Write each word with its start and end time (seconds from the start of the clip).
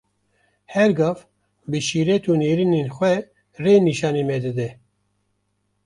Her 0.73 0.89
gav 0.99 1.17
bi 1.69 1.79
şîret 1.87 2.23
û 2.31 2.33
nêrînên 2.41 2.89
xwe, 2.97 3.13
rê 3.63 3.73
nîşanî 3.87 4.23
me 4.29 4.37
dide. 4.43 4.69